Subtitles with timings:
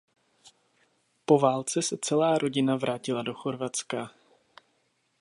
[1.25, 4.11] Po válce se celá rodina vrátila do Chorvatska.